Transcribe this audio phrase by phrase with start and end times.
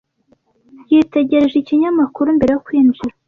[0.89, 3.13] Yitegereje ikinyamakuru mbere yo kwinjira.